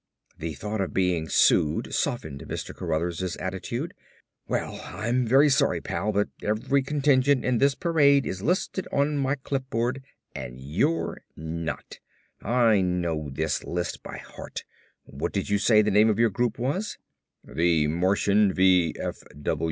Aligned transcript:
The 0.39 0.55
thought 0.55 0.81
of 0.81 0.95
being 0.95 1.29
sued 1.29 1.93
softened 1.93 2.41
Mr. 2.47 2.73
Cruthers' 2.73 3.35
attitude. 3.37 3.93
"Well, 4.47 4.81
I'm 4.85 5.27
very 5.27 5.47
sorry, 5.47 5.79
pal, 5.79 6.11
but 6.11 6.27
every 6.41 6.81
contingent 6.81 7.45
in 7.45 7.59
this 7.59 7.75
parade 7.75 8.25
is 8.25 8.41
listed 8.41 8.87
on 8.91 9.15
my 9.15 9.35
clipboard 9.35 10.01
and 10.35 10.59
you're 10.59 11.21
not. 11.35 11.99
I 12.41 12.81
know 12.81 13.29
this 13.31 13.63
list 13.63 14.01
by 14.01 14.17
heart. 14.17 14.63
What 15.03 15.33
did 15.33 15.51
you 15.51 15.59
say 15.59 15.83
the 15.83 15.91
name 15.91 16.09
of 16.09 16.17
your 16.17 16.31
group 16.31 16.57
was?" 16.57 16.97
"The 17.43 17.85
Martian 17.85 18.51
V. 18.55 18.95